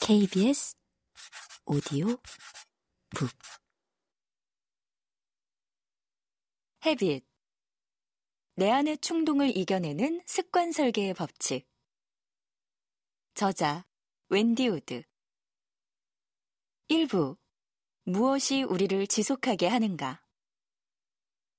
[0.00, 0.74] KBS
[1.66, 2.06] 오디오
[3.10, 3.30] 북.
[6.86, 7.26] Habit.
[8.54, 11.68] 내 안의 충동을 이겨내는 습관 설계의 법칙.
[13.34, 13.84] 저자
[14.30, 15.02] 웬디 우드.
[16.88, 17.36] 1부.
[18.04, 20.24] 무엇이 우리를 지속하게 하는가?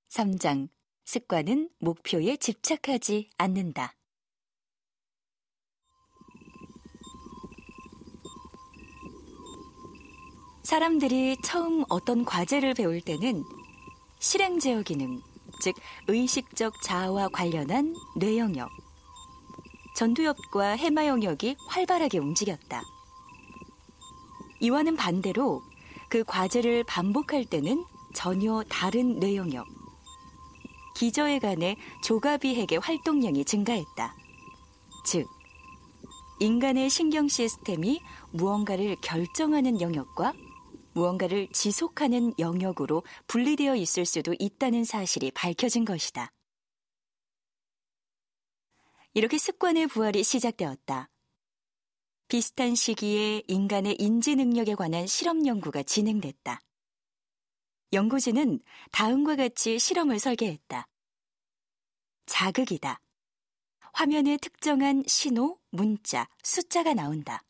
[0.09, 0.69] 3장.
[1.05, 3.98] 습관은 목표에 집착하지 않는다.
[10.69, 13.43] 사람들이 처음 어떤 과제를 배울 때는
[14.19, 15.19] 실행 제어 기능,
[15.63, 15.73] 즉
[16.07, 18.69] 의식적 자아와 관련한 뇌 영역,
[19.95, 22.83] 전두엽과 해마 영역이 활발하게 움직였다.
[24.59, 25.63] 이와는 반대로
[26.07, 27.83] 그 과제를 반복할 때는
[28.13, 29.65] 전혀 다른 뇌 영역,
[30.93, 34.13] 기저에 관해 조가비핵의 활동량이 증가했다.
[35.03, 35.27] 즉,
[36.39, 38.01] 인간의 신경 시스템이
[38.33, 40.33] 무언가를 결정하는 영역과
[40.99, 46.33] 무언가를 지속하는 영역으로 분리되어 있을 수도 있다는 사실이 밝혀진 것이다.
[49.13, 51.09] 이렇게 습관의 부활이 시작되었다.
[52.27, 56.59] 비슷한 시기에 인간의 인지 능력에 관한 실험 연구가 진행됐다.
[57.93, 58.59] 연구진은
[58.91, 60.85] 다음과 같이 실험을 설계했다.
[62.25, 63.01] 자극이다.
[63.93, 67.43] 화면에 특정한 신호, 문자, 숫자가 나온다.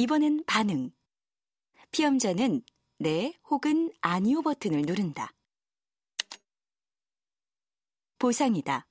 [0.00, 0.92] 이번엔 반응.
[1.90, 2.62] 피험자는
[3.00, 5.34] 네 혹은 아니오 버튼을 누른다.
[8.20, 8.86] 보상이다.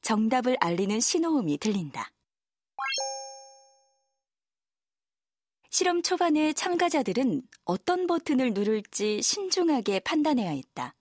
[0.00, 2.10] 정답을 알리는 신호음이 들린다.
[5.68, 10.94] 실험 초반에 참가자들은 어떤 버튼을 누를지 신중하게 판단해야 했다.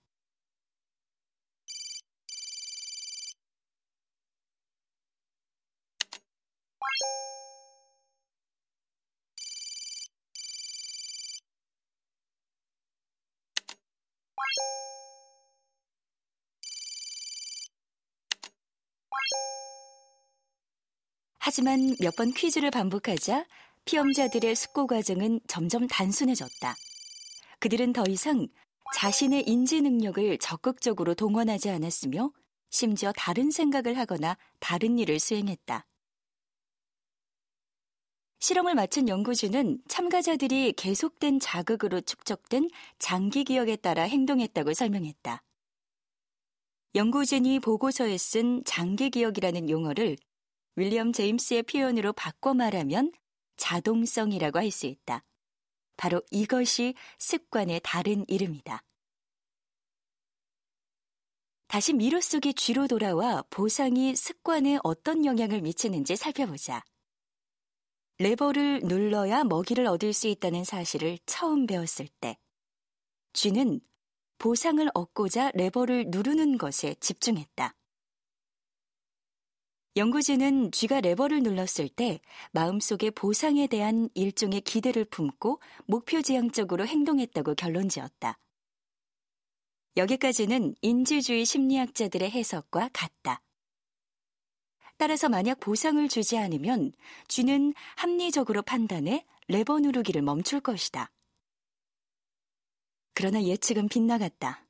[21.44, 23.47] 하지만 몇 번 퀴즈를 반복하자
[23.85, 26.75] 피험자들의 숙고 과정은 점점 단순해졌다.
[27.59, 28.47] 그들은 더 이상
[28.94, 32.31] 자신의 인지 능력을 적극적으로 동원하지 않았으며
[32.69, 35.88] 심지어 다른 생각을 하거나 다른 일을 수행했다.
[38.40, 42.69] 실험을 마친 연구진은 참가자들이 계속된 자극으로 축적된
[43.00, 45.41] 장기 기억에 따라 행동했다고 설명했다.
[46.94, 50.18] 연구진이 보고서에 쓴 장기 기억이라는 용어를
[50.76, 53.12] 윌리엄 제임스의 표현으로 바꿔 말하면
[53.58, 55.24] 자동성이라고 할 수 있다.
[55.98, 58.84] 바로 이것이 습관의 다른 이름이다.
[61.68, 66.84] 다시 미로 속의 쥐로 돌아와 보상이 습관에 어떤 영향을 미치는지 살펴보자.
[68.18, 72.38] 레버를 눌러야 먹이를 얻을 수 있다는 사실을 처음 배웠을 때,
[73.34, 73.80] 쥐는
[74.38, 77.74] 보상을 얻고자 레버를 누르는 것에 집중했다.
[79.97, 82.22] 연구진은 쥐가 레버를 눌렀을 때
[82.53, 88.38] 마음속에 보상에 대한 일종의 기대를 품고 목표 지향적으로 행동했다고 결론 지었다.
[89.97, 93.41] 여기까지는 인지주의 심리학자들의 해석과 같다.
[94.96, 96.94] 따라서 만약 보상을 주지 않으면
[97.28, 101.12] 쥐는 합리적으로 판단해 레버 누르기를 멈출 것이다.
[103.13, 104.66] 그러나 예측은 빗나갔다.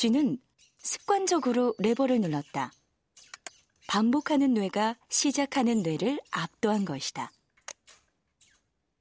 [0.00, 0.38] 쥐는
[0.78, 2.72] 습관적으로 레버를 눌렀다.
[3.86, 7.30] 반복하는 뇌가 시작하는 뇌를 압도한 것이다.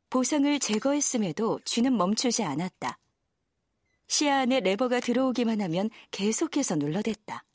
[0.10, 3.00] 보상을 제거했음에도 쥐는 멈추지 않았다.
[4.08, 7.46] 시야 안에 레버가 들어오기만 하면 계속해서 눌러댔다.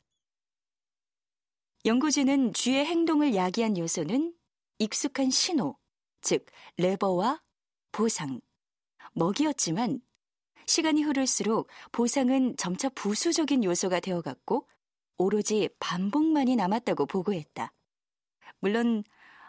[1.85, 4.33] 연구진은 쥐의 행동을 야기한 요소는
[4.79, 5.77] 익숙한 신호,
[6.21, 7.43] 즉 레버와
[7.91, 8.41] 보상,
[9.13, 10.01] 먹이였지만
[10.67, 14.67] 시간이 흐를수록 보상은 점차 부수적인 요소가 되어갔고
[15.17, 17.71] 오로지 반복만이 남았다고 보고했다.
[18.59, 19.03] 물론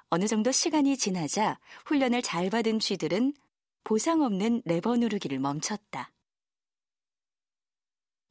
[0.09, 3.35] 어느 정도 시간이 지나자 훈련을 잘 받은 쥐들은
[3.85, 6.13] 보상 없는 레버 누르기를 멈췄다.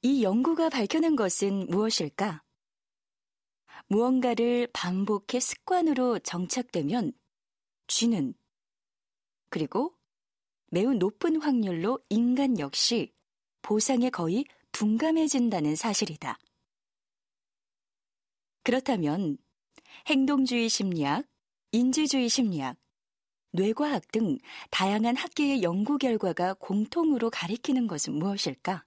[0.02, 2.44] 이 연구가 밝혀낸 것은 무엇일까?
[3.88, 7.14] 무언가를 반복해 습관으로 정착되면
[7.88, 8.34] 쥐는
[9.50, 9.96] 그리고
[10.75, 13.13] 매우 높은 확률로 인간 역시
[13.62, 14.44] 보상에 거의
[14.74, 16.38] 둔감해진다는 사실이다.
[18.62, 19.38] 그렇다면
[20.07, 21.25] 행동주의 심리학,
[21.72, 22.75] 인지주의 심리학,
[23.51, 24.38] 뇌과학 등
[24.69, 28.83] 다양한 학계의 연구 결과가 공통으로 가리키는 것은 무엇일까?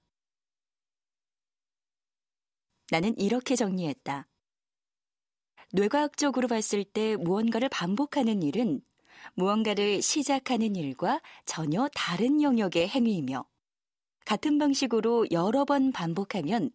[2.91, 4.29] 나는 이렇게 정리했다.
[5.73, 8.83] 뇌과학적으로 봤을 때 무언가를 반복하는 일은
[9.35, 13.45] 무언가를 시작하는 일과 전혀 다른 영역의 행위이며
[14.25, 16.71] 같은 방식으로 여러 번 반복하면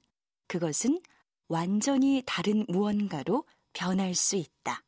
[0.47, 1.01] 그것은
[1.47, 4.83] 완전히 다른 무언가로 변할 수 있다.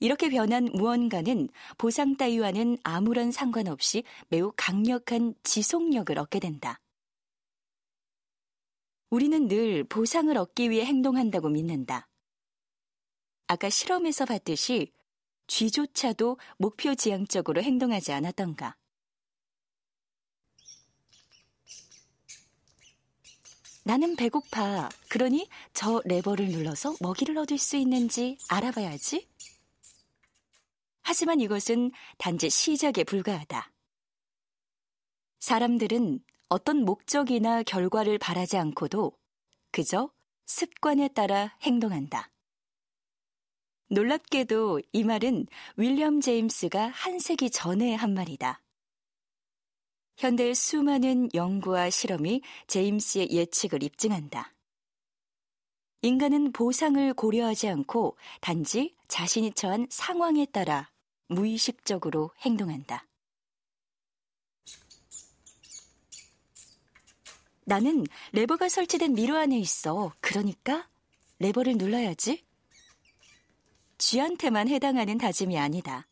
[0.00, 1.48] 이렇게 변한 무언가는
[1.78, 6.80] 보상 따위와는 아무런 상관없이 매우 강력한 지속력을 얻게 된다.
[9.10, 12.08] 우리는 늘 보상을 얻기 위해 행동한다고 믿는다.
[13.46, 14.92] 아까 실험에서 봤듯이
[15.46, 18.76] 쥐조차도 목표 지향적으로 행동하지 않았던가.
[23.84, 24.88] 나는 배고파.
[25.08, 29.28] 그러니 저 레버를 눌러서 먹이를 얻을 수 있는지 알아봐야지.
[31.02, 33.70] 하지만 이것은 단지 시작에 불과하다.
[35.40, 39.12] 사람들은 어떤 목적이나 결과를 바라지 않고도
[39.70, 40.10] 그저
[40.46, 42.33] 습관에 따라 행동한다.
[43.94, 45.46] 놀랍게도 이 말은
[45.76, 48.60] 윌리엄 제임스가 한 세기 전에 한 말이다.
[50.16, 54.52] 현대의 수많은 연구와 실험이 제임스의 예측을 입증한다.
[56.02, 60.90] 인간은 보상을 고려하지 않고 단지 자신이 처한 상황에 따라
[61.28, 63.06] 무의식적으로 행동한다.
[67.64, 70.12] 나는 레버가 설치된 미로 안에 있어.
[70.20, 70.88] 그러니까
[71.38, 72.44] 레버를 눌러야지.
[74.06, 76.06] 쥐한테만 해당하는 다짐이 아니다.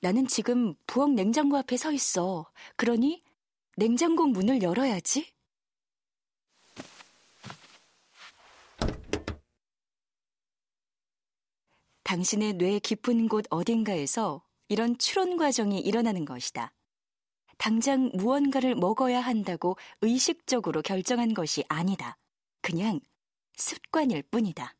[0.00, 2.52] 나는 지금 부엌 냉장고 앞에 서 있어.
[2.76, 3.24] 그러니
[3.78, 5.32] 냉장고 문을 열어야지.
[12.02, 16.74] 당신의 뇌 깊은 곳 어딘가에서 이런 추론 과정이 일어나는 것이다.
[17.56, 22.18] 당장 무언가를 먹어야 한다고 의식적으로 결정한 것이 아니다.
[22.60, 23.00] 그냥
[23.56, 24.74] 습관일 뿐이다.